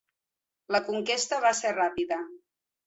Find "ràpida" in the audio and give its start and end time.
1.79-2.21